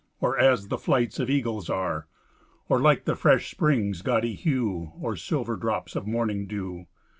Or 0.19 0.35
as 0.35 0.69
the 0.69 0.79
flights 0.79 1.19
of 1.19 1.29
eagles 1.29 1.69
are. 1.69 2.07
Or 2.67 2.79
like 2.79 3.05
the 3.05 3.13
fresh 3.15 3.51
spring's 3.51 4.01
gaudy 4.01 4.33
hue, 4.33 4.93
Or 4.99 5.15
silver 5.15 5.55
drops 5.55 5.95
of 5.95 6.07
morning 6.07 6.47
dew. 6.47 6.87